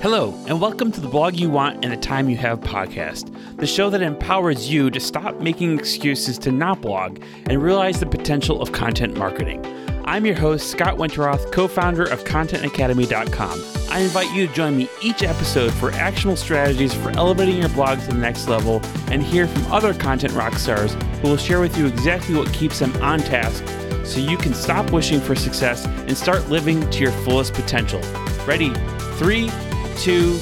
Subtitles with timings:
[0.00, 3.66] Hello, and welcome to the Blog You Want and the Time You Have podcast, the
[3.66, 8.62] show that empowers you to stop making excuses to not blog and realize the potential
[8.62, 9.60] of content marketing.
[10.04, 13.64] I'm your host, Scott Winterroth, co founder of ContentAcademy.com.
[13.90, 17.98] I invite you to join me each episode for actionable strategies for elevating your blog
[17.98, 18.80] to the next level
[19.10, 22.78] and hear from other content rock stars who will share with you exactly what keeps
[22.78, 23.64] them on task
[24.06, 28.00] so you can stop wishing for success and start living to your fullest potential.
[28.46, 28.72] Ready?
[29.18, 29.50] Three,
[29.98, 30.34] two,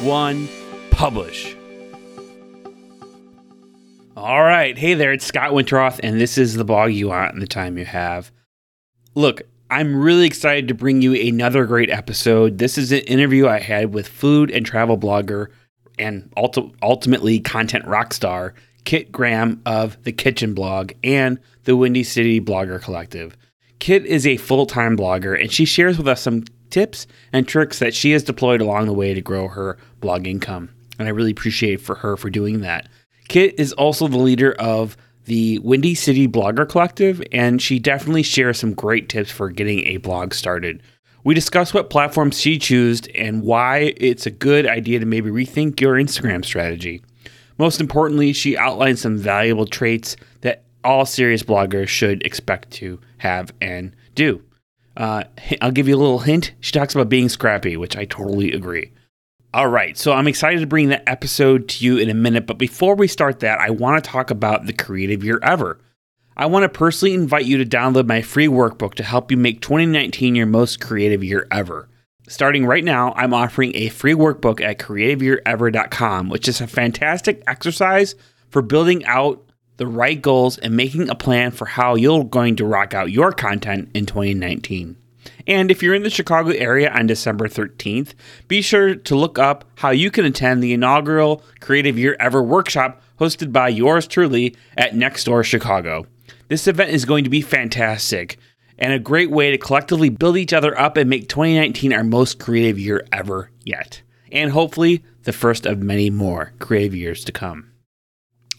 [0.00, 0.48] one,
[0.90, 1.54] publish.
[4.16, 4.78] All right.
[4.78, 7.76] Hey there, it's Scott Winterroth, and this is the blog you want and the time
[7.76, 8.32] you have.
[9.14, 12.56] Look, I'm really excited to bring you another great episode.
[12.56, 15.48] This is an interview I had with food and travel blogger
[15.98, 22.04] and ulti- ultimately content rock star Kit Graham of the Kittchen Blog and the Windy
[22.04, 23.36] City Blogger Collective.
[23.80, 27.78] Kit is a full time blogger and she shares with us some tips and tricks
[27.78, 30.68] that she has deployed along the way to grow her blog income.
[30.98, 32.88] And I really appreciate for her for doing that.
[33.28, 38.58] Kit is also the leader of the Windy City Blogger Collective, and she definitely shares
[38.58, 40.82] some great tips for getting a blog started.
[41.22, 45.80] We discuss what platforms she chose and why it's a good idea to maybe rethink
[45.80, 47.02] your Instagram strategy.
[47.56, 53.54] Most importantly, she outlines some valuable traits that all serious bloggers should expect to have
[53.60, 54.42] and do.
[54.96, 55.24] Uh,
[55.60, 56.52] I'll give you a little hint.
[56.60, 58.92] She talks about being scrappy, which I totally agree.
[59.52, 62.58] All right, so I'm excited to bring that episode to you in a minute, but
[62.58, 65.78] before we start that, I want to talk about the creative year ever.
[66.36, 69.60] I want to personally invite you to download my free workbook to help you make
[69.60, 71.88] 2019 your most creative year ever.
[72.26, 78.16] Starting right now, I'm offering a free workbook at creativeyearever.com, which is a fantastic exercise
[78.50, 79.44] for building out
[79.76, 83.32] the right goals and making a plan for how you're going to rock out your
[83.32, 84.96] content in 2019.
[85.46, 88.14] And if you're in the Chicago area on December 13th,
[88.48, 93.02] be sure to look up how you can attend the inaugural Creative Year Ever workshop
[93.20, 96.06] hosted by yours truly at Next Door Chicago.
[96.48, 98.38] This event is going to be fantastic
[98.78, 102.38] and a great way to collectively build each other up and make 2019 our most
[102.38, 104.02] creative year ever yet.
[104.32, 107.70] And hopefully, the first of many more creative years to come.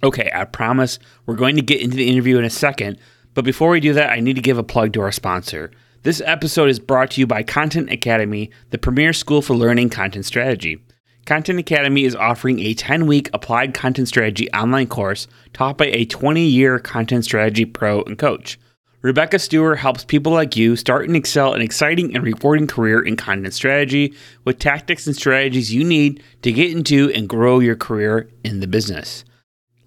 [0.06, 3.00] Okay, I promise we're going to get into the interview in a second,
[3.34, 5.72] but before we do that, I need to give a plug to our sponsor.
[6.04, 10.26] This episode is brought to you by Content Academy, the premier school for learning content
[10.26, 10.78] strategy.
[11.26, 16.06] Content Academy is offering a 10 week applied content strategy online course taught by a
[16.06, 18.60] 20 year content strategy pro and coach.
[19.02, 23.16] Rebecca Stewart helps people like you start and excel an exciting and rewarding career in
[23.16, 28.30] content strategy with tactics and strategies you need to get into and grow your career
[28.44, 29.26] in the business.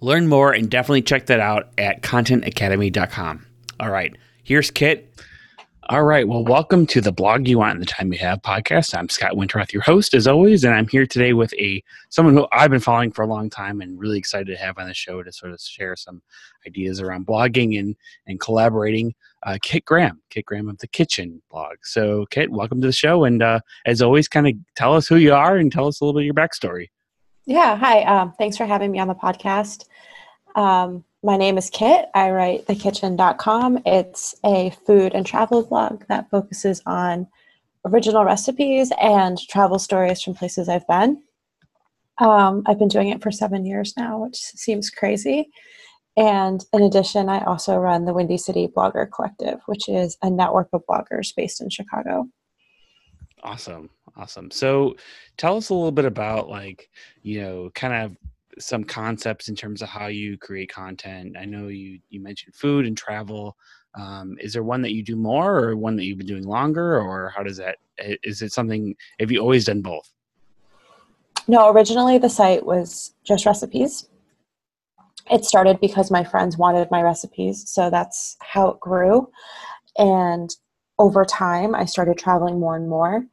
[0.01, 3.45] Learn more and definitely check that out at contentacademy.com.
[3.81, 5.13] All right, here's Kit.
[5.89, 8.95] All right, well, welcome to the blog you want and the time you have podcast.
[8.95, 12.47] I'm Scott Winterroth, your host, as always, and I'm here today with a someone who
[12.53, 15.23] I've been following for a long time and really excited to have on the show
[15.23, 16.21] to sort of share some
[16.65, 17.95] ideas around blogging and
[18.27, 19.15] and collaborating.
[19.43, 21.77] Uh, Kit Graham, Kit Graham of the Kittchen blog.
[21.81, 25.15] So, Kit, welcome to the show, and uh, as always, kind of tell us who
[25.15, 26.87] you are and tell us a little bit of your backstory.
[27.49, 28.03] Yeah, hi.
[28.03, 29.85] Um, thanks for having me on the podcast.
[30.55, 32.09] Um, my name is Kit.
[32.13, 33.81] I write thekittchen.com.
[33.85, 37.27] It's a food and travel blog that focuses on
[37.85, 41.21] original recipes and travel stories from places I've been.
[42.19, 45.49] Um, I've been doing it for seven years now, which seems crazy.
[46.17, 50.67] And in addition, I also run the Windy City Blogger Collective, which is a network
[50.73, 52.27] of bloggers based in Chicago.
[53.41, 53.89] Awesome.
[54.17, 54.51] Awesome.
[54.51, 54.95] So
[55.37, 56.89] tell us a little bit about like,
[57.21, 58.17] you know, kind of
[58.59, 61.35] some concepts in terms of how you create content.
[61.39, 63.57] I know you you mentioned food and travel.
[63.95, 66.99] Um, is there one that you do more or one that you've been doing longer
[66.99, 70.11] or how does that is it something have you always done both?
[71.47, 74.07] No, originally the site was just recipes.
[75.31, 79.29] It started because my friends wanted my recipes, so that's how it grew.
[79.97, 80.49] And
[80.97, 83.25] over time, I started traveling more and more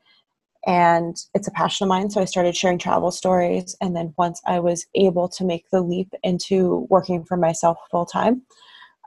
[0.66, 4.40] and it's a passion of mine so i started sharing travel stories and then once
[4.46, 8.42] i was able to make the leap into working for myself full time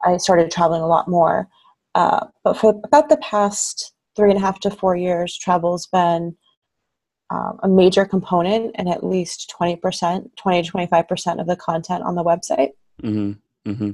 [0.06, 1.48] i started traveling a lot more
[1.96, 6.36] uh, but for about the past three and a half to four years travel's been
[7.32, 12.16] um, a major component and at least 20% 20 to 25% of the content on
[12.16, 12.72] the website
[13.04, 13.34] mm-hmm.
[13.70, 13.92] Mm-hmm.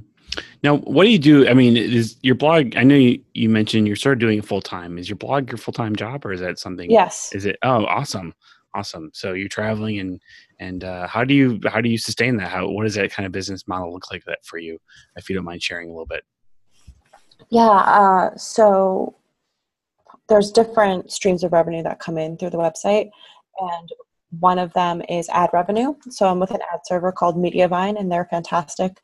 [0.63, 1.47] Now, what do you do?
[1.47, 2.75] I mean, is your blog?
[2.75, 4.97] I know you, you mentioned you started doing it full time.
[4.97, 6.89] Is your blog your full time job, or is that something?
[6.89, 7.31] Yes.
[7.33, 7.57] Is it?
[7.61, 8.33] Oh, awesome,
[8.73, 9.11] awesome.
[9.13, 10.19] So you're traveling, and
[10.59, 12.49] and uh, how do you how do you sustain that?
[12.49, 14.79] How what does that kind of business model look like that for you?
[15.15, 16.23] If you don't mind sharing a little bit.
[17.49, 17.69] Yeah.
[17.69, 19.15] Uh, so
[20.27, 23.09] there's different streams of revenue that come in through the website,
[23.59, 23.89] and
[24.39, 25.93] one of them is ad revenue.
[26.09, 28.99] So I'm with an ad server called Mediavine, and they're fantastic.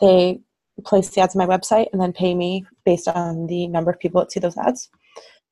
[0.00, 0.40] They
[0.84, 3.98] place the ads on my website and then pay me based on the number of
[3.98, 4.90] people that see those ads.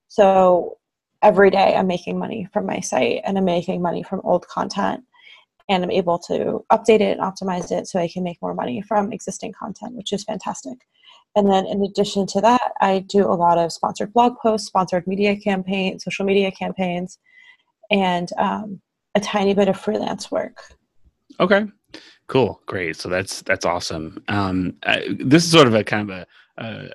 [0.09, 0.79] So
[1.23, 5.05] every day I'm making money from my site and I'm making money from old content
[5.69, 8.83] and I'm able to update it and optimize it so I can make more money
[8.83, 10.79] from existing content, which is fantastic.
[11.37, 15.07] And then in addition to that, I do a lot of sponsored blog posts, sponsored
[15.07, 17.19] media campaigns, social media campaigns,
[17.91, 18.81] and um,
[19.15, 20.59] a tiny bit of freelance work.
[21.39, 21.67] Okay,
[22.27, 22.97] cool, great.
[22.97, 24.23] So that's that's awesome.
[24.29, 26.27] Um, I, this is sort of a kind of a,
[26.65, 26.91] a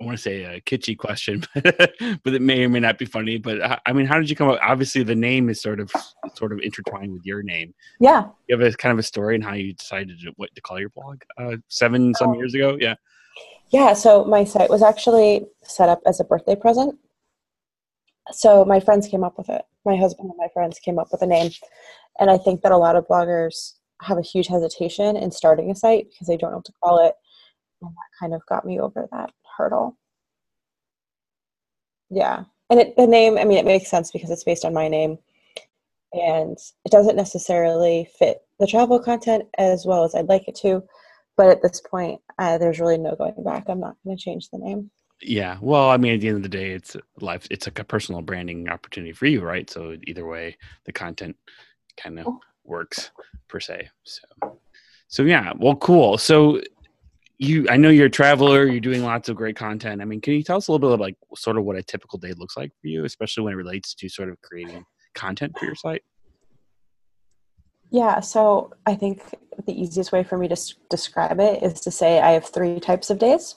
[0.00, 1.92] I want to say a kitschy question, but,
[2.24, 3.38] but it may or may not be funny.
[3.38, 4.58] But I mean, how did you come up?
[4.62, 5.90] Obviously, the name is sort of
[6.34, 7.74] sort of intertwined with your name.
[8.00, 8.24] Yeah.
[8.48, 10.80] You have a kind of a story and how you decided to, what to call
[10.80, 12.76] your blog uh, seven some um, years ago.
[12.80, 12.94] Yeah.
[13.70, 13.92] Yeah.
[13.92, 16.98] So my site was actually set up as a birthday present.
[18.32, 19.62] So my friends came up with it.
[19.84, 21.50] My husband and my friends came up with a name,
[22.18, 23.74] and I think that a lot of bloggers
[24.04, 27.06] have a huge hesitation in starting a site because they don't know what to call
[27.06, 27.14] it,
[27.82, 29.96] and that kind of got me over that hurdle.
[32.10, 32.44] Yeah.
[32.70, 35.18] And it, the name, I mean, it makes sense because it's based on my name.
[36.12, 40.82] And it doesn't necessarily fit the travel content as well as I'd like it to.
[41.36, 43.64] But at this point, uh, there's really no going back.
[43.68, 44.90] I'm not going to change the name.
[45.20, 45.58] Yeah.
[45.60, 47.48] Well, I mean, at the end of the day, it's life.
[47.50, 49.68] It's like a personal branding opportunity for you, right?
[49.68, 51.36] So either way, the content
[51.96, 52.40] kind of oh.
[52.64, 53.10] Works
[53.48, 53.88] per se.
[54.02, 54.58] So,
[55.08, 55.52] so yeah.
[55.58, 56.18] Well, cool.
[56.18, 56.60] So
[57.38, 60.34] you i know you're a traveler you're doing lots of great content i mean can
[60.34, 62.56] you tell us a little bit of like sort of what a typical day looks
[62.56, 64.84] like for you especially when it relates to sort of creating
[65.14, 66.02] content for your site
[67.90, 69.22] yeah so i think
[69.66, 70.56] the easiest way for me to
[70.90, 73.56] describe it is to say i have three types of days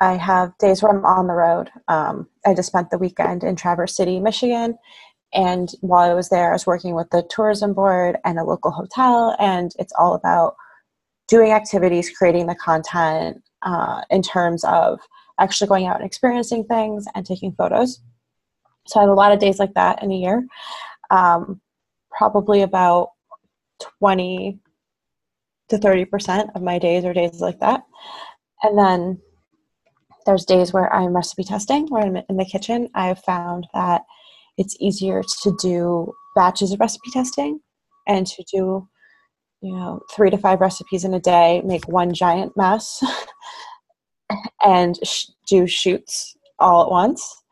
[0.00, 3.54] i have days where i'm on the road um, i just spent the weekend in
[3.54, 4.78] traverse city michigan
[5.32, 8.70] and while i was there i was working with the tourism board and a local
[8.70, 10.54] hotel and it's all about
[11.28, 14.98] doing activities, creating the content uh, in terms of
[15.38, 18.00] actually going out and experiencing things and taking photos.
[18.88, 20.46] So I have a lot of days like that in a year.
[21.10, 21.60] Um,
[22.10, 23.10] probably about
[24.00, 24.58] 20
[25.68, 27.84] to 30% of my days are days like that.
[28.62, 29.20] And then
[30.24, 32.88] there's days where I'm recipe testing, where I'm in the kitchen.
[32.94, 34.02] I've found that
[34.58, 37.60] it's easier to do batches of recipe testing
[38.06, 38.86] and to do
[39.62, 43.02] you know three to five recipes in a day make one giant mess
[44.62, 47.42] and sh- do shoots all at once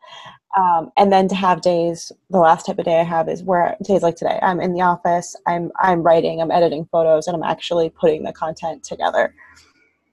[0.57, 3.75] um, and then to have days the last type of day i have is where
[3.83, 7.43] days like today i'm in the office i'm i'm writing i'm editing photos and i'm
[7.43, 9.33] actually putting the content together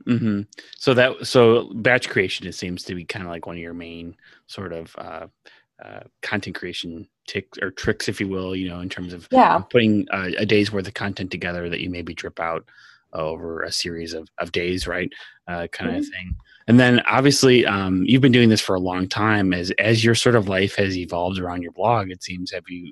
[0.07, 0.41] mm-hmm.
[0.77, 3.75] so that so batch creation it seems to be kind of like one of your
[3.75, 5.27] main sort of uh,
[5.85, 9.59] uh, content creation ticks or tricks, if you will, you know, in terms of yeah.
[9.71, 12.65] putting uh, a day's worth of content together that you maybe drip out
[13.13, 15.13] over a series of, of days, right?
[15.47, 16.01] Uh, kind mm-hmm.
[16.01, 16.37] of thing.
[16.67, 19.53] And then obviously, um, you've been doing this for a long time.
[19.53, 22.51] As as your sort of life has evolved around your blog, it seems.
[22.53, 22.91] Have you,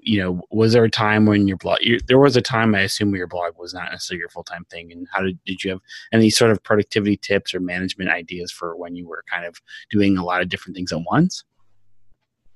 [0.00, 1.78] you know, was there a time when your blog?
[1.80, 4.42] You, there was a time, I assume, where your blog was not necessarily your full
[4.42, 4.90] time thing.
[4.90, 5.80] And how did did you have
[6.12, 9.60] any sort of productivity tips or management ideas for when you were kind of
[9.90, 11.44] doing a lot of different things at once?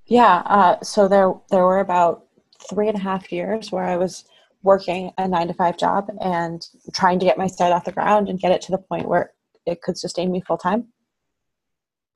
[0.08, 2.24] Yeah, uh, so there there were about
[2.68, 4.24] three and a half years where I was
[4.62, 8.28] working a nine to five job and trying to get my site off the ground
[8.28, 9.32] and get it to the point where
[9.66, 10.88] it could sustain me full time.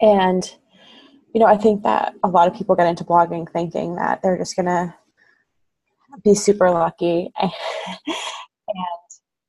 [0.01, 0.53] And
[1.35, 4.39] you know, I think that a lot of people get into blogging thinking that they're
[4.39, 4.95] just gonna
[6.25, 7.53] be super lucky and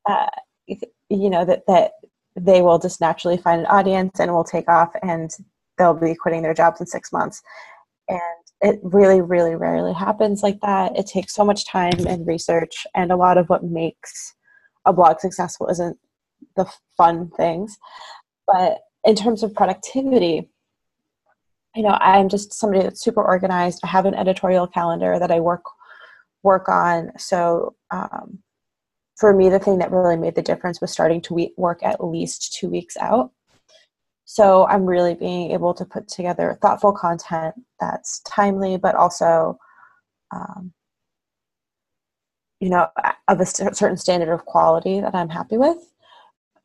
[0.06, 0.30] uh,
[1.10, 1.94] you know that that
[2.36, 5.32] they will just naturally find an audience and will take off and
[5.78, 7.42] they'll be quitting their jobs in six months
[8.14, 8.22] and
[8.62, 10.98] it really really rarely happens like that.
[10.98, 14.34] It takes so much time and research and a lot of what makes
[14.86, 15.98] a blog successful isn't
[16.56, 17.78] the fun things.
[18.48, 20.50] But in terms of productivity
[21.76, 23.80] you know i'm just somebody that's super organized.
[23.84, 25.64] I have an editorial calendar that i work
[26.44, 27.12] work on.
[27.18, 28.40] So um,
[29.18, 32.54] for me the thing that really made the difference was starting to work at least
[32.54, 33.32] two weeks out
[34.34, 39.60] so I'm really being able to put together thoughtful content that's timely, but also,
[40.32, 40.74] um,
[42.60, 42.88] you know,
[43.28, 45.78] of a certain standard of quality that I'm happy with.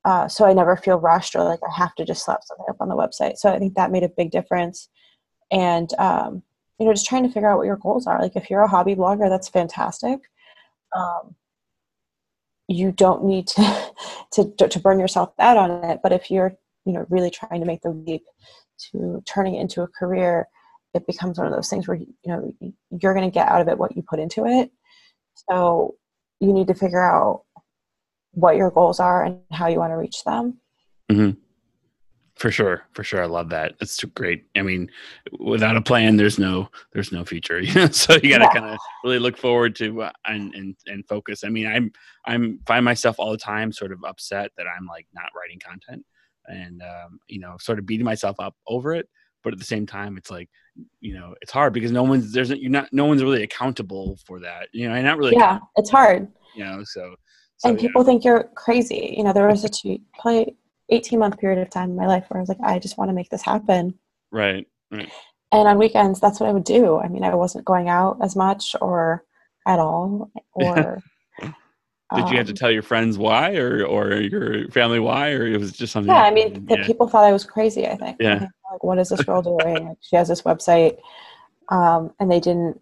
[0.02, 2.78] Uh, so I never feel rushed or like I have to just slap something up
[2.80, 3.36] on the website.
[3.36, 4.88] So I think that made a big difference.
[5.50, 6.42] And um,
[6.78, 8.18] you know, just trying to figure out what your goals are.
[8.18, 10.20] Like if you're a hobby blogger, that's fantastic.
[10.96, 11.34] Um,
[12.66, 13.92] you don't need to,
[14.32, 16.00] to to burn yourself out on it.
[16.02, 16.56] But if you're
[16.88, 18.22] you know really trying to make the leap
[18.78, 20.48] to turning it into a career
[20.94, 22.50] it becomes one of those things where you know
[23.00, 24.70] you're going to get out of it what you put into it
[25.50, 25.94] so
[26.40, 27.42] you need to figure out
[28.32, 30.58] what your goals are and how you want to reach them
[31.10, 31.30] mm-hmm.
[32.38, 33.20] For sure, for sure.
[33.20, 33.74] I love that.
[33.80, 34.44] It's great.
[34.56, 34.88] I mean,
[35.40, 37.60] without a plan, there's no there's no future.
[37.90, 38.52] So you got to yeah.
[38.52, 41.42] kind of really look forward to uh, and and and focus.
[41.42, 41.90] I mean, I'm
[42.26, 46.06] I'm find myself all the time sort of upset that I'm like not writing content,
[46.48, 49.08] and um, you know, sort of beating myself up over it.
[49.44, 50.48] But at the same time, it's like
[51.00, 54.40] you know, it's hard because no one's there's you're not no one's really accountable for
[54.40, 54.68] that.
[54.72, 55.36] You know, and not really.
[55.36, 56.28] Yeah, it's hard.
[56.54, 57.14] You know, so.
[57.58, 58.06] so and people yeah.
[58.06, 59.14] think you're crazy.
[59.16, 60.54] You know, there was a tweet play
[60.90, 63.10] 18 month period of time in my life where I was like, I just want
[63.10, 63.94] to make this happen.
[64.30, 64.66] Right.
[64.90, 65.10] Right.
[65.52, 66.98] And on weekends, that's what I would do.
[66.98, 69.24] I mean, I wasn't going out as much or
[69.66, 70.30] at all.
[70.54, 71.00] Or
[72.14, 75.30] did um, you have to um, tell your friends why, or or your family why,
[75.32, 76.12] or it was just something?
[76.12, 76.86] Yeah, I mean, the yeah.
[76.86, 77.86] people thought I was crazy.
[77.86, 78.16] I think.
[78.20, 78.46] Yeah.
[78.70, 79.94] like, what is this girl doing?
[80.00, 80.98] She has this website,
[81.68, 82.80] um, and they didn't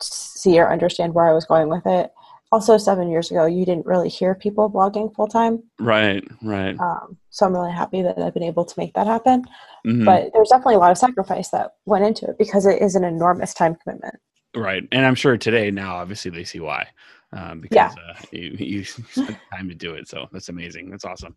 [0.00, 2.12] see or understand where I was going with it
[2.50, 7.16] also seven years ago you didn't really hear people blogging full time right right um,
[7.30, 9.42] so i'm really happy that i've been able to make that happen
[9.86, 10.04] mm-hmm.
[10.04, 13.04] but there's definitely a lot of sacrifice that went into it because it is an
[13.04, 14.14] enormous time commitment
[14.56, 16.86] right and i'm sure today now obviously they see why
[17.32, 18.10] um, because yeah.
[18.10, 21.36] uh, you, you spent time to do it so that's amazing that's awesome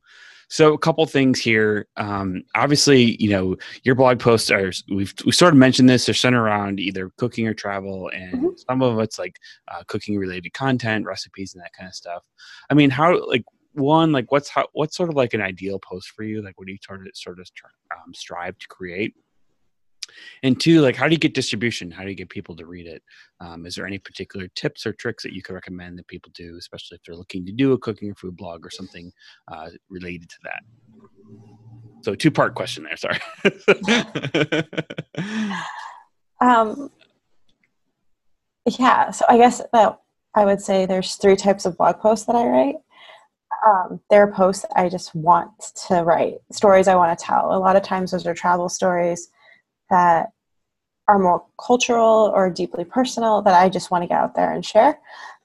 [0.51, 1.87] so a couple things here.
[1.95, 6.05] Um, obviously, you know your blog posts are we've we sort of mentioned this.
[6.05, 8.47] They're centered around either cooking or travel, and mm-hmm.
[8.67, 9.37] some of it's like
[9.69, 12.25] uh, cooking related content, recipes, and that kind of stuff.
[12.69, 13.45] I mean, how like
[13.75, 16.41] one like what's how what's sort of like an ideal post for you?
[16.41, 17.49] Like, what do you sort of sort of
[17.95, 19.15] um, strive to create?
[20.43, 22.87] And two like how do you get distribution how do you get people to read
[22.87, 23.03] it?
[23.39, 26.55] Um, is there any particular tips or tricks that you could recommend that people do
[26.57, 29.11] especially if they're looking to do a cooking or food blog or something
[29.51, 30.61] uh, related to that
[32.01, 33.19] so two part question there sorry
[36.41, 36.89] um,
[38.79, 39.99] yeah so i guess that
[40.35, 42.75] i would say there's three types of blog posts that i write
[43.65, 45.51] um, there are posts I just want
[45.87, 47.55] to write, stories I want to tell.
[47.55, 49.29] A lot of times those are travel stories
[49.91, 50.29] that
[51.07, 54.65] are more cultural or deeply personal that I just want to get out there and
[54.65, 54.99] share.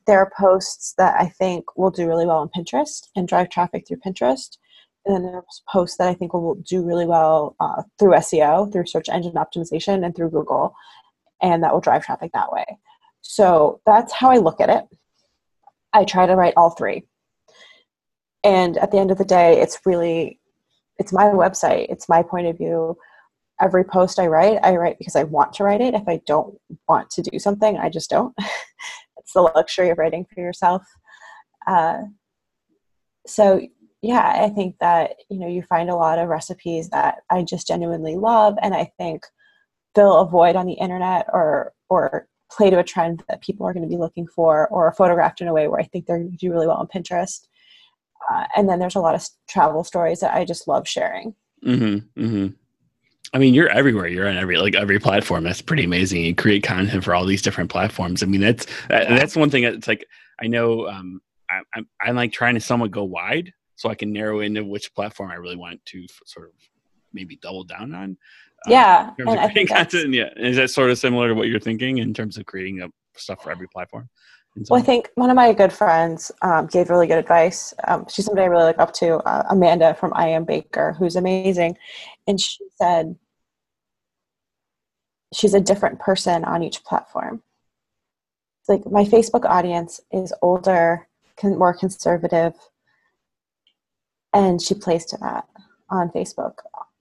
[0.07, 3.87] There are posts that I think will do really well on Pinterest and drive traffic
[3.87, 4.57] through Pinterest.
[5.05, 8.87] And then there's posts that I think will do really well uh, through SEO, through
[8.87, 10.75] search engine optimization, and through Google,
[11.43, 12.65] and that will drive traffic that way.
[13.21, 14.85] So that's how I look at it.
[15.93, 17.05] I try to write all three.
[18.45, 20.38] And at the end of the day, it's really
[20.99, 22.97] it's my website, it's my point of view
[23.60, 25.94] every post I write, I write because I want to write it.
[25.94, 26.58] If I don't
[26.88, 28.34] want to do something, I just don't.
[29.18, 30.82] it's the luxury of writing for yourself.
[31.66, 32.02] Uh,
[33.26, 33.60] so
[34.02, 37.66] yeah, I think that you know you find a lot of recipes that I just
[37.66, 39.25] genuinely love, and I think
[39.94, 43.82] they'll avoid on the internet or or play to a trend that people are going
[43.82, 46.36] to be looking for, or photographed in a way where I think they're going to
[46.36, 47.46] do really well on Pinterest.
[48.30, 51.34] Uh, and then there's a lot of travel stories that I just love sharing.
[51.64, 52.46] Mm-hmm, mm-hmm.
[53.33, 54.09] I mean, you're everywhere.
[54.09, 55.45] You're on every like every platform.
[55.45, 56.25] That's pretty amazing.
[56.25, 58.23] You create content for all these different platforms.
[58.23, 59.64] I mean, that's that, that's one thing.
[59.64, 60.06] It's like
[60.40, 64.12] I know um, I, I'm I'm like trying to somewhat go wide so I can
[64.12, 66.52] narrow into which platform I really want to f- sort of
[67.12, 68.16] maybe double down on.
[68.66, 70.14] Uh, yeah, in terms of creating content.
[70.14, 72.88] Yeah, is that sort of similar to what you're thinking in terms of creating a,
[73.16, 74.09] stuff for every platform?
[74.71, 77.75] Well, I think one of my good friends um, gave really good advice.
[77.87, 81.16] Um, she's somebody I really look up to, uh, Amanda from I Am Baker, who's
[81.16, 81.76] amazing.
[82.26, 83.16] And she said,
[85.33, 87.42] she's a different person on each platform.
[88.61, 91.09] It's like my Facebook audience is older,
[91.42, 92.54] more conservative,
[94.33, 95.47] and she plays to that
[95.90, 96.54] on Facebook.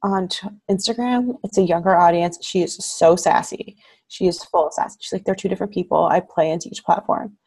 [0.03, 0.29] On
[0.70, 2.38] Instagram, it's a younger audience.
[2.41, 3.77] She is so sassy.
[4.08, 4.96] She is full of sass.
[5.00, 6.05] She's like, they're two different people.
[6.05, 7.38] I play into each platform.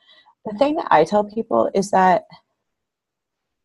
[0.44, 2.26] The thing that I tell people is that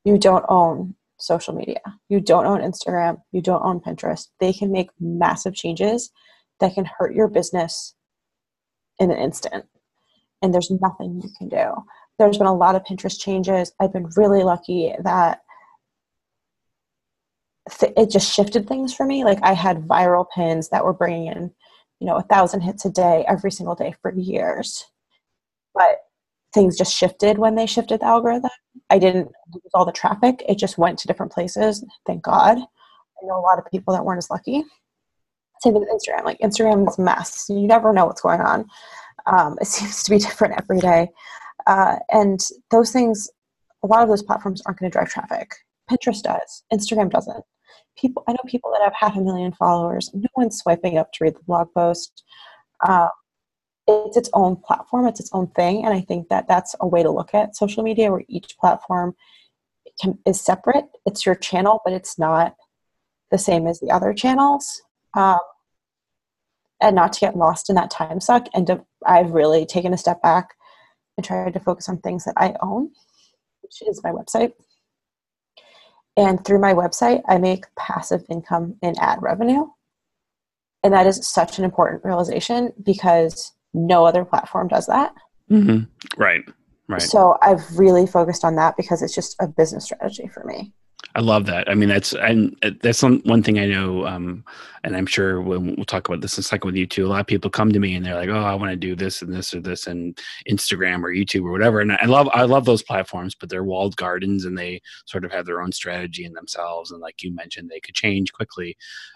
[0.05, 1.79] you don't own social media.
[2.09, 3.17] You don't own Instagram.
[3.31, 4.27] You don't own Pinterest.
[4.39, 6.11] They can make massive changes
[6.59, 7.95] that can hurt your business
[8.99, 9.65] in an instant.
[10.41, 11.73] And there's nothing you can do.
[12.19, 13.71] There's been a lot of Pinterest changes.
[13.79, 15.39] I've been really lucky that
[17.81, 19.23] it just shifted things for me.
[19.23, 21.51] Like I had viral pins that were bringing in,
[21.99, 24.85] you know, a thousand hits a day every single day for years.
[25.73, 25.99] But
[26.53, 28.51] things just shifted when they shifted the algorithm.
[28.89, 30.43] I didn't lose all the traffic.
[30.47, 31.83] It just went to different places.
[32.05, 32.57] Thank God.
[32.57, 34.63] I know a lot of people that weren't as lucky.
[35.61, 36.25] Same with Instagram.
[36.25, 37.45] Like Instagram is a mess.
[37.49, 38.65] You never know what's going on.
[39.25, 41.07] Um, it seems to be different every day.
[41.65, 42.39] Uh, and
[42.71, 43.29] those things,
[43.83, 45.51] a lot of those platforms aren't going to drive traffic.
[45.89, 46.63] Pinterest does.
[46.71, 47.43] Instagram doesn't.
[47.97, 50.09] People, I know people that have half a million followers.
[50.13, 52.23] No one's swiping up to read the blog post.
[52.85, 53.07] uh,
[53.87, 57.03] it's its own platform, it's its own thing, and I think that that's a way
[57.03, 59.15] to look at social media where each platform
[60.01, 60.85] can, is separate.
[61.05, 62.55] It's your channel, but it's not
[63.31, 64.81] the same as the other channels.
[65.13, 65.39] Um,
[66.83, 68.47] and not to get lost in that time suck.
[68.53, 70.49] And to, I've really taken a step back
[71.17, 72.91] and tried to focus on things that I own,
[73.61, 74.51] which is my website.
[76.17, 79.67] And through my website, I make passive income in ad revenue.
[80.83, 85.13] And that is such an important realization because no other platform does that.
[85.49, 86.21] Mm-hmm.
[86.21, 86.41] Right.
[86.87, 87.01] Right.
[87.01, 90.73] So I've really focused on that because it's just a business strategy for me.
[91.15, 91.69] I love that.
[91.69, 94.43] I mean, that's and that's one, one thing I know, um,
[94.83, 97.05] and I'm sure when we'll talk about this in a second with you too.
[97.05, 98.95] A lot of people come to me and they're like, "Oh, I want to do
[98.95, 102.43] this and this or this and Instagram or YouTube or whatever." And I love I
[102.43, 106.25] love those platforms, but they're walled gardens and they sort of have their own strategy
[106.25, 106.89] in themselves.
[106.89, 108.75] And like you mentioned, they could change quickly.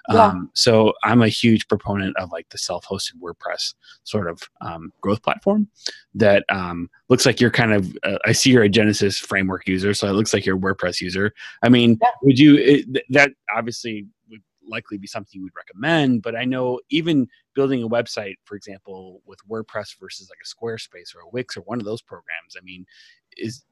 [0.10, 0.28] Yeah.
[0.28, 3.74] Um, so I'm a huge proponent of like the self-hosted WordPress
[4.04, 5.68] sort of um, growth platform
[6.14, 7.98] that um, looks like you're kind of.
[8.04, 11.02] Uh, I see you're a Genesis framework user, so it looks like you're a WordPress
[11.02, 11.34] user.
[11.64, 12.10] I mean, yeah.
[12.22, 12.58] would you?
[12.58, 17.84] It, that obviously would likely be something you would recommend, but I know even building
[17.84, 21.80] a website, for example, with WordPress versus like a Squarespace or a Wix or one
[21.80, 22.56] of those programs.
[22.58, 22.86] I mean,
[23.38, 23.64] is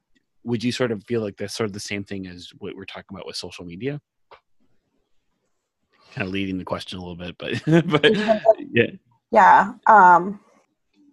[0.44, 2.84] would you sort of feel like that's sort of the same thing as what we're
[2.84, 4.00] talking about with social media?
[6.14, 8.16] Kind of leading the question a little bit, but but
[8.72, 8.90] yeah.
[9.32, 9.72] Yeah.
[9.86, 10.40] Um,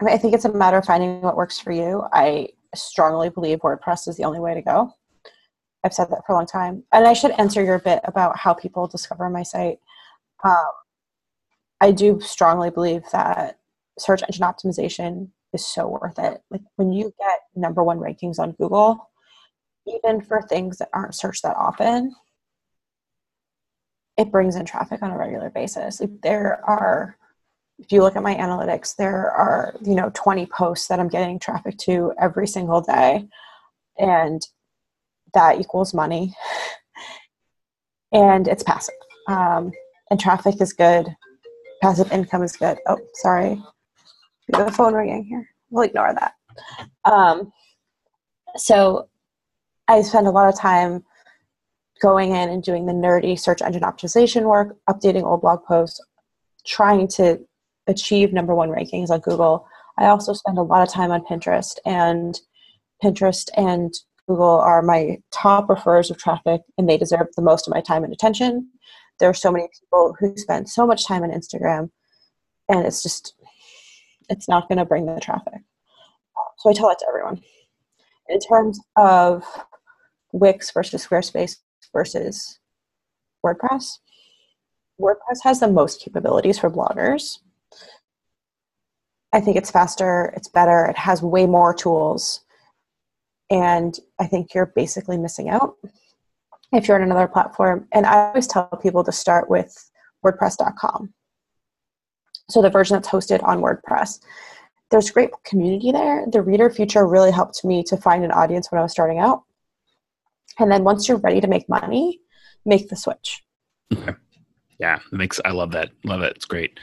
[0.08, 2.04] I, think it's a matter of finding what works for you.
[2.12, 4.94] I strongly believe WordPress is the only way to go.
[5.84, 6.84] I've said that for a long time.
[6.92, 9.80] And I should answer your bit about how people discover my site.
[10.44, 10.72] Um,
[11.82, 13.60] I do strongly believe that
[14.00, 16.42] search engine optimization is so worth it.
[16.50, 19.10] Like when you get number one rankings on Google,
[19.86, 22.16] even for things that aren't searched that often,
[24.18, 26.00] it brings in traffic on a regular basis.
[26.00, 27.18] Like there are,
[27.84, 31.38] if you look at my analytics, there are, you know, 20 posts that I'm getting
[31.38, 33.28] traffic to every single day.
[33.98, 34.42] And
[35.34, 36.34] that equals money.
[38.12, 38.94] And it's passive
[39.28, 39.72] um,
[40.10, 41.08] and traffic is good.
[41.82, 42.78] Passive income is good.
[42.88, 43.62] Oh sorry.
[44.48, 45.48] We have a phone ringing here.
[45.70, 46.34] We'll ignore that.
[47.06, 47.52] Um,
[48.56, 49.10] so
[49.88, 51.04] i spend a lot of time
[52.02, 56.00] going in and doing the nerdy search engine optimization work updating old blog posts
[56.66, 57.40] trying to
[57.88, 59.68] achieve number one rankings on google
[59.98, 62.40] i also spend a lot of time on pinterest and
[63.04, 63.94] pinterest and
[64.28, 68.04] Google are my top referrers of traffic and they deserve the most of my time
[68.04, 68.70] and attention.
[69.20, 71.90] There are so many people who spend so much time on Instagram
[72.70, 73.36] and it's just,
[74.30, 75.62] it's not going to bring the traffic.
[76.60, 77.42] So I tell that to everyone.
[78.30, 79.44] In terms of
[80.32, 81.58] Wix versus Squarespace
[81.92, 82.60] versus
[83.46, 83.98] WordPress,
[85.00, 87.40] WordPress has the most capabilities for bloggers.
[89.34, 92.44] I think it's faster, it's better, it has way more tools
[93.54, 95.76] and I think you're basically missing out
[96.72, 97.88] if you're on another platform.
[97.92, 99.92] And I always tell people to start with
[100.26, 101.14] WordPress.com.
[102.50, 104.22] So the version that's hosted on WordPress.
[104.90, 106.26] There's great community there.
[106.32, 109.44] The reader feature really helped me to find an audience when I was starting out.
[110.60, 112.22] And then once you're ready to make money,
[112.66, 113.44] make the switch.
[113.96, 114.14] Okay.
[114.80, 115.92] Yeah, makes I love that.
[116.04, 116.34] Love it.
[116.36, 116.80] It's great.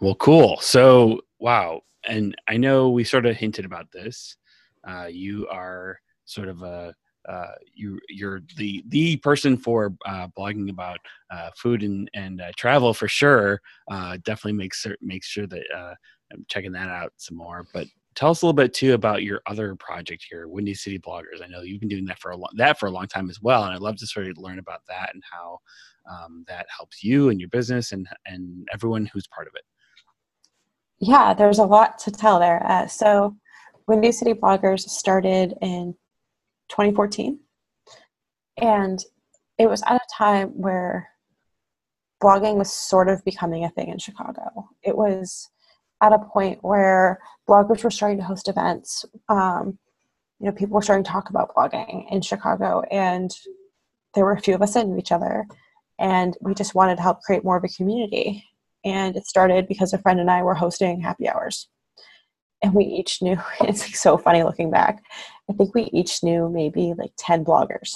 [0.00, 0.58] Well, cool.
[0.60, 1.80] So, wow.
[2.06, 4.36] And I know we sort of hinted about this,
[4.88, 6.94] uh, you are sort of a
[7.28, 10.98] uh, you you're the the person for uh, blogging about
[11.30, 13.60] uh, food and and uh, travel for sure.
[13.90, 15.94] Uh, definitely makes makes sure that uh,
[16.32, 17.66] I'm checking that out some more.
[17.74, 21.42] But tell us a little bit too about your other project here, Windy City Bloggers.
[21.42, 23.42] I know you've been doing that for a long, that for a long time as
[23.42, 25.58] well, and I'd love to sort of learn about that and how
[26.10, 29.64] um, that helps you and your business and and everyone who's part of it.
[31.00, 32.86] Yeah, there's a lot to tell there.
[32.88, 33.36] so
[33.86, 35.94] Windy City Bloggers started in
[36.68, 37.38] 2014.
[38.60, 39.04] And
[39.58, 41.08] it was at a time where
[42.22, 44.68] blogging was sort of becoming a thing in Chicago.
[44.82, 45.48] It was
[46.02, 49.04] at a point where bloggers were starting to host events.
[49.28, 49.78] Um,
[50.40, 53.30] you know, people were starting to talk about blogging in Chicago, and
[54.14, 55.44] there were a few of us in each other,
[55.98, 58.44] and we just wanted to help create more of a community.
[58.84, 61.68] And it started because a friend and I were hosting happy hours.
[62.62, 65.02] And we each knew it's like so funny looking back
[65.50, 67.94] i think we each knew maybe like 10 bloggers.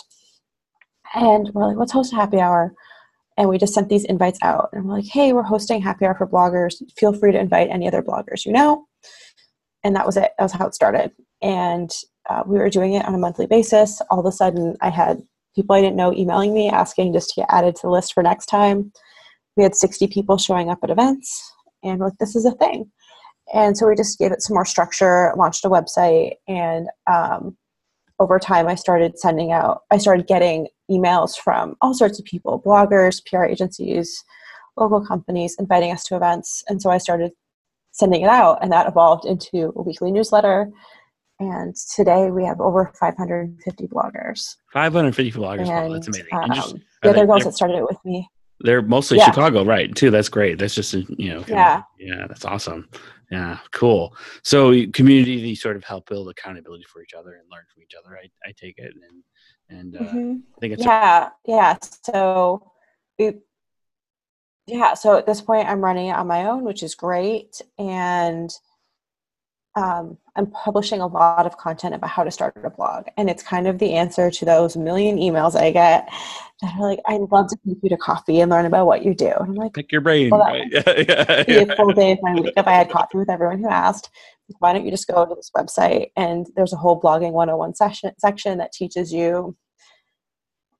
[1.14, 2.73] And we're like let's host a happy hour.
[3.38, 4.71] And we just sent these invites out.
[4.73, 6.83] And we're like hey we're hosting happy hour for bloggers.
[6.97, 8.87] Feel free to invite any other bloggers you know.
[9.85, 10.33] And that was it.
[10.38, 11.12] That was how it started.
[11.42, 11.90] And
[12.31, 14.01] uh, we were doing it on a monthly basis.
[14.11, 15.23] All of a sudden i had
[15.55, 18.23] people i didn't know emailing me asking just to get added to the list for
[18.23, 18.92] next time
[19.57, 22.91] we had 60 people showing up at events and like this is a thing
[23.53, 27.57] and so we just gave it some more structure, launched a website, and um,
[28.19, 32.62] over time I started sending out, I started getting emails from all sorts of people
[32.65, 34.25] bloggers, PR agencies,
[34.77, 36.65] local companies inviting us to events.
[36.69, 37.33] And so I started
[37.91, 40.71] sending it out, and that evolved into a weekly newsletter.
[41.41, 44.57] And today we have over 550 bloggers.
[44.73, 45.69] 550 bloggers.
[45.69, 46.27] And, wow, that's amazing.
[46.33, 48.29] Um, just, the other girls that started it with me.
[48.62, 49.27] They're mostly yeah.
[49.27, 49.94] Chicago, right?
[49.94, 50.11] Too.
[50.11, 50.59] That's great.
[50.59, 51.44] That's just you know.
[51.46, 51.79] Yeah.
[51.79, 52.88] Of, yeah, that's awesome.
[53.31, 54.14] Yeah, cool.
[54.42, 58.16] So community, sort of help build accountability for each other and learn from each other.
[58.16, 60.35] I, I take it, and and uh, mm-hmm.
[60.57, 61.77] I think it's yeah, a- yeah.
[62.05, 62.72] So
[63.18, 63.35] we
[64.66, 67.61] yeah, so at this point, I'm running it on my own, which is great.
[67.79, 68.51] And
[69.75, 73.07] um, I'm publishing a lot of content about how to start a blog.
[73.17, 76.09] And it's kind of the answer to those million emails I get
[76.61, 79.15] that are like, I'd love to take you to coffee and learn about what you
[79.15, 79.29] do.
[79.29, 80.31] And I'm like, pick your brain.
[80.31, 80.65] Well, right?
[80.71, 81.73] yeah, yeah, yeah.
[81.73, 84.11] a full day of my week if I had coffee with everyone who asked.
[84.59, 86.11] Why don't you just go to this website?
[86.17, 89.57] And there's a whole blogging 101 session, section that teaches you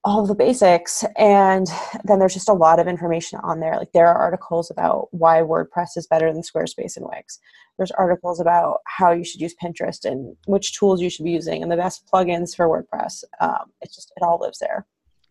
[0.04, 1.68] all the basics and
[2.04, 3.76] then there's just a lot of information on there.
[3.76, 7.38] Like there are articles about why wordpress is better than squarespace and wix.
[7.78, 11.62] There's articles about how you should use pinterest and which tools you should be using
[11.62, 13.22] and the best plugins for wordpress.
[13.40, 14.86] Um, it's just it all lives there.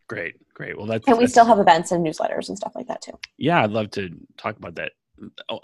[0.08, 0.78] Great great.
[0.78, 3.18] Well that's and we that's, still have events and newsletters and stuff like that too.
[3.38, 4.94] Yeah i'd love to talk about that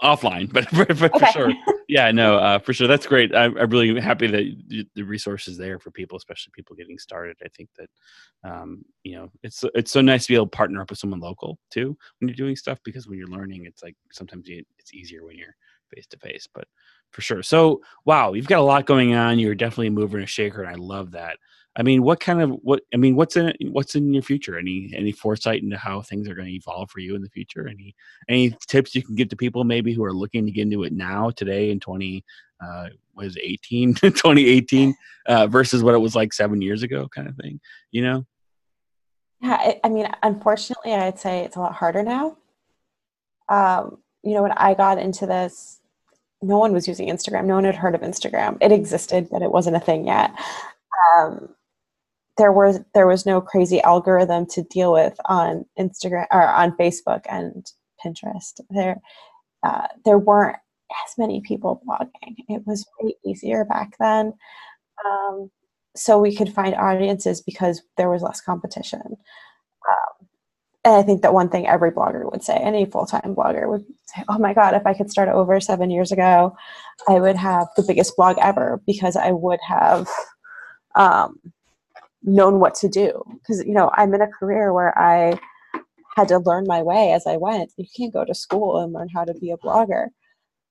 [0.02, 1.18] offline, but for, for, okay.
[1.18, 1.52] for sure.
[1.88, 2.86] Yeah, no, uh, for sure.
[2.86, 3.34] That's great.
[3.34, 7.36] I'm, I'm really happy that the resources there for people, especially people getting started.
[7.44, 7.88] I think that,
[8.44, 11.20] um, you know, it's it's so nice to be able to partner up with someone
[11.20, 15.24] local too when you're doing stuff because when you're learning, it's like sometimes it's easier
[15.24, 15.56] when you're
[15.94, 16.46] face to face.
[16.52, 16.66] But
[17.10, 17.42] for sure.
[17.42, 19.38] So wow, you've got a lot going on.
[19.38, 21.38] You're definitely a mover and a shaker, and I love that.
[21.78, 22.82] I mean, what kind of what?
[22.92, 24.58] I mean, what's in what's in your future?
[24.58, 27.68] Any any foresight into how things are going to evolve for you in the future?
[27.68, 27.94] Any
[28.28, 30.92] any tips you can give to people maybe who are looking to get into it
[30.92, 32.24] now, today in twenty
[32.60, 34.94] uh, was 18, 2018
[35.26, 37.60] uh, versus what it was like seven years ago, kind of thing.
[37.90, 38.26] You know?
[39.40, 42.36] Yeah, I mean, unfortunately, I'd say it's a lot harder now.
[43.48, 45.80] Um, you know, when I got into this,
[46.42, 47.44] no one was using Instagram.
[47.44, 48.58] No one had heard of Instagram.
[48.60, 50.32] It existed, but it wasn't a thing yet.
[51.16, 51.54] Um,
[52.38, 57.22] there was there was no crazy algorithm to deal with on Instagram or on Facebook
[57.28, 57.70] and
[58.04, 58.60] Pinterest.
[58.70, 59.00] There
[59.64, 60.56] uh, there weren't
[60.90, 62.36] as many people blogging.
[62.48, 64.32] It was way easier back then.
[65.04, 65.50] Um,
[65.96, 69.02] so we could find audiences because there was less competition.
[69.02, 70.28] Um,
[70.84, 73.84] and I think that one thing every blogger would say, any full time blogger would
[74.06, 76.56] say, oh my God, if I could start over seven years ago,
[77.08, 80.08] I would have the biggest blog ever because I would have
[80.94, 81.38] um,
[82.28, 83.22] known what to do.
[83.34, 85.38] Because you know i'm in a career where i
[86.16, 87.72] had to learn my way as i went.
[87.76, 90.08] You can't go to school and learn how to be a blogger.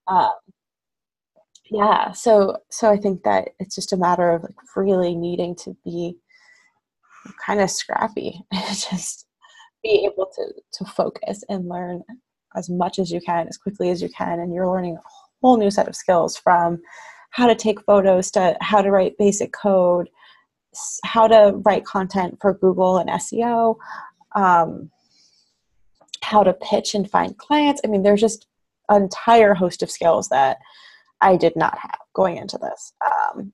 [0.07, 0.31] Um,
[1.69, 5.75] yeah so so i think that it's just a matter of like really needing to
[5.83, 6.15] be
[7.45, 8.39] kind of scrappy
[8.69, 9.27] just
[9.83, 12.01] be able to to focus and learn
[12.55, 14.39] as much as you can as quickly as you can.
[14.39, 15.01] And you're learning a
[15.41, 16.81] whole new set of skills from
[17.31, 20.09] how to take photos to how to write basic code
[21.03, 23.77] how to write content for Google and SEO,
[24.35, 24.91] um,
[26.21, 27.81] how to pitch and find clients.
[27.83, 28.47] I mean, there's just
[28.89, 30.57] an entire host of skills that
[31.21, 32.93] I did not have going into this.
[33.05, 33.53] Um,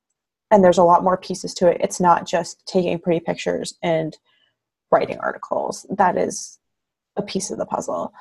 [0.51, 1.77] and there's a lot more pieces to it.
[1.81, 4.17] It's not just taking pretty pictures and
[4.91, 5.85] writing articles.
[5.97, 6.59] That is
[7.15, 8.13] a piece of the puzzle.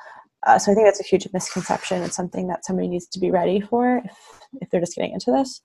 [0.45, 2.01] Uh, so I think that's a huge misconception.
[2.03, 4.17] It's something that somebody needs to be ready for if,
[4.61, 5.61] if they're just getting into this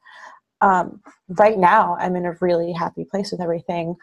[0.61, 3.97] um, right now i'm in a really happy place with everything.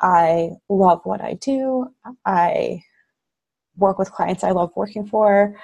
[0.00, 1.88] I love what i do.
[2.24, 2.82] I
[3.76, 5.56] work with clients i love working for.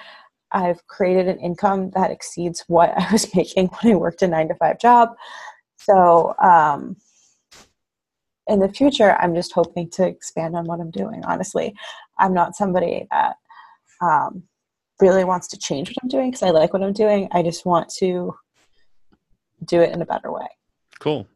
[0.52, 4.48] I've created an income that exceeds what i was making when i worked a nine
[4.48, 5.10] to five job.
[5.76, 6.96] So um,
[8.46, 11.74] in the future i'm just hoping to expand on what i'm doing honestly.
[12.18, 13.36] I'm not somebody that
[14.00, 14.44] um,
[15.00, 17.28] really wants to change what i'm doing because i like what i'm doing.
[17.32, 18.34] I just want to
[19.64, 20.46] do it in a better way.
[20.98, 21.26] Cool.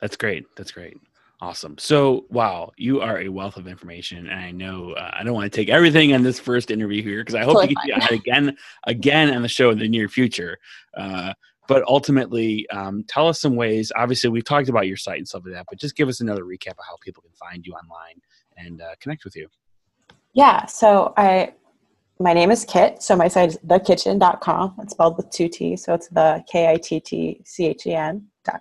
[0.00, 0.46] That's great.
[0.56, 0.98] That's great.
[1.40, 1.76] Awesome.
[1.76, 5.52] So, wow, you are a wealth of information, and I know uh, I don't want
[5.52, 8.16] to take everything on this first interview here because I hope totally to get you
[8.16, 10.56] again, again on the show in the near future.
[10.96, 11.34] Uh,
[11.68, 13.92] but ultimately, um, tell us some ways.
[13.96, 16.44] Obviously, we've talked about your site and stuff like that, but just give us another
[16.44, 18.20] recap of how people can find you online
[18.56, 19.48] and uh, connect with you.
[20.32, 20.64] Yeah.
[20.66, 21.52] So I
[22.18, 23.02] my name is Kit.
[23.02, 24.76] So my site is thekittchen.com.
[24.80, 25.76] It's spelled with two T.
[25.76, 28.60] So it's the K I T T C H E N.com.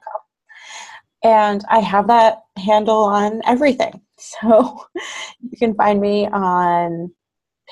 [1.24, 4.02] And I have that handle on everything.
[4.18, 4.86] So
[5.42, 7.12] you can find me on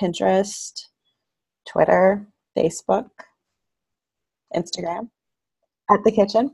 [0.00, 0.72] Pinterest,
[1.66, 3.08] Twitter, Facebook,
[4.54, 5.08] Instagram.
[5.90, 6.50] at the kittchen.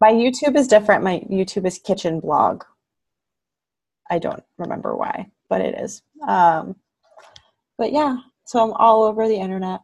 [0.00, 1.04] My YouTube is different.
[1.04, 2.64] My YouTube is kittchen blog.
[4.10, 6.02] I don't remember why, but it is.
[6.26, 6.74] Um,
[7.78, 8.16] but yeah,
[8.50, 9.80] so I'm all over the internet.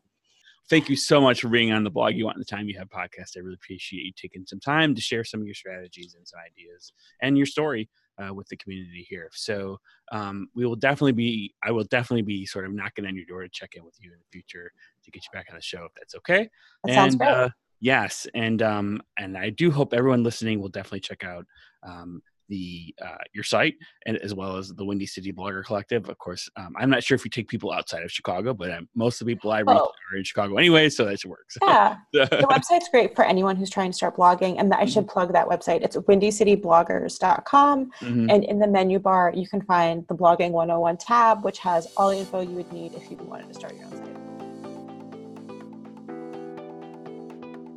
[0.68, 2.88] Thank you so much for being on the blog you want the time you have
[2.88, 3.36] podcast.
[3.36, 6.40] I really appreciate you taking some time to share some of your strategies and some
[6.44, 9.30] ideas and your story uh, with the community here.
[9.32, 9.78] So
[10.10, 13.44] um, we will definitely be, I will definitely be sort of knocking on your door
[13.44, 14.72] to check in with you in the future
[15.04, 16.48] to get you back on the show if that's okay.
[16.82, 17.22] That sounds and.
[17.22, 21.46] Uh, yes, and um, and I do hope everyone listening will definitely check out
[21.84, 23.74] um, the uh, your site
[24.06, 26.08] and as well as the Windy City Blogger Collective.
[26.08, 28.88] Of course, um, I'm not sure if you take people outside of Chicago, but um,
[28.94, 29.90] most of the people I reach Oh.
[30.12, 31.46] are in Chicago anyway, so that should work.
[31.50, 34.58] So, Yeah, the website's great for anyone who's trying to start blogging.
[34.58, 35.82] And I should plug that website.
[35.82, 37.90] It's windycitybloggers.com.
[38.00, 38.32] Mhm.
[38.32, 42.10] And in the menu bar, you can find the Blogging 101 tab, which has all
[42.10, 44.02] the info you would need if you wanted to start your own site.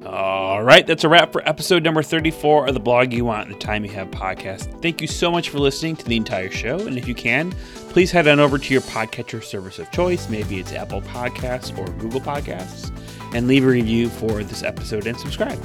[0.06, 3.56] All right, that's a wrap for episode number 34 of the blog you want and
[3.56, 4.82] the time you have podcast.
[4.82, 6.80] Thank you so much for listening to the entire show.
[6.88, 7.52] And if you can,
[7.90, 10.30] please head on over to your podcatcher service of choice.
[10.30, 12.96] Maybe it's Apple Podcasts or Google Podcasts,
[13.36, 15.60] and leave a review for this episode and subscribe.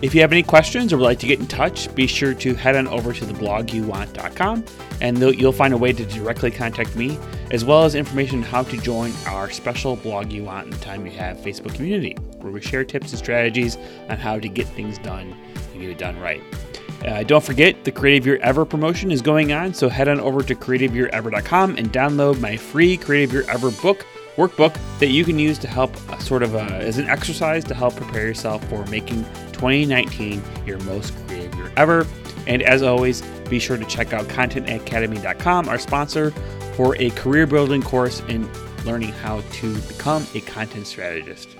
[0.00, 2.54] If you have any questions or would like to get in touch, be sure to
[2.54, 4.64] head on over to theblogyouwant.com
[5.02, 7.18] and you'll- you'll find a way to directly contact me,
[7.50, 10.78] as well as information on how to join our special Blog You Want in the
[10.78, 13.76] Time You Have Facebook community, where we share tips and strategies
[14.08, 15.34] on how to get things done
[15.72, 16.42] and get it done right.
[17.04, 20.42] Uh, don't forget, the Creative Year Ever promotion is going on, so head on over
[20.42, 25.58] to creativeyearever.com and download my free Creative Year Ever book workbook that you can use
[25.58, 29.24] to help uh, sort of uh, as an exercise to help prepare yourself for making
[29.52, 32.06] 2019 your most creative year ever.
[32.46, 36.32] And as always, be sure to check out contentacademy.com, our sponsor,
[36.76, 38.48] for a career building course in
[38.84, 41.56] learning how to become a content strategist.